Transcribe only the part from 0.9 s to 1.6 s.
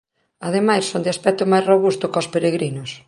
son de aspecto